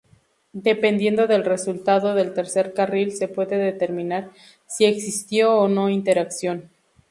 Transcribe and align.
Dependiendo 0.53 1.27
del 1.27 1.45
resultado 1.45 2.15
del 2.15 2.33
tercer 2.33 2.73
carril 2.73 3.11
se 3.11 3.27
puede 3.27 3.59
determinar 3.59 4.31
si 4.65 4.85
existió 4.85 5.55
o 5.55 5.67
no 5.67 5.89
interacción. 5.91 6.71